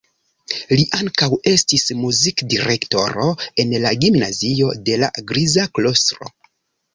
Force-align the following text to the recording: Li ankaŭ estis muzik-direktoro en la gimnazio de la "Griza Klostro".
Li 0.77 0.85
ankaŭ 0.99 1.27
estis 1.51 1.85
muzik-direktoro 1.99 3.27
en 3.65 3.77
la 3.85 3.93
gimnazio 4.07 4.73
de 4.89 4.97
la 5.05 5.13
"Griza 5.35 5.69
Klostro". 5.79 6.33